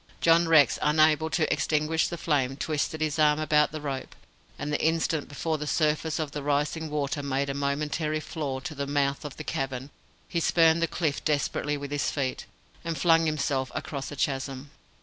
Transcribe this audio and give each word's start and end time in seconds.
John 0.19 0.47
Rex, 0.47 0.79
unable 0.81 1.29
to 1.29 1.53
extinguish 1.53 2.07
the 2.07 2.17
flame, 2.17 2.57
twisted 2.57 3.01
his 3.01 3.19
arm 3.19 3.39
about 3.39 3.71
the 3.71 3.79
rope, 3.81 4.15
and 4.57 4.73
the 4.73 4.83
instant 4.83 5.27
before 5.29 5.59
the 5.59 5.67
surface 5.67 6.17
of 6.17 6.31
the 6.31 6.41
rising 6.41 6.89
water 6.89 7.21
made 7.21 7.51
a 7.51 7.53
momentary 7.53 8.19
floor 8.19 8.61
to 8.61 8.73
the 8.73 8.87
mouth 8.87 9.23
of 9.23 9.37
the 9.37 9.43
cavern, 9.43 9.91
he 10.27 10.39
spurned 10.39 10.81
the 10.81 10.87
cliff 10.87 11.23
desperately 11.23 11.77
with 11.77 11.91
his 11.91 12.09
feet, 12.09 12.47
and 12.83 12.97
flung 12.97 13.27
himself 13.27 13.71
across 13.75 14.09
the 14.09 14.15
chasm. 14.15 14.71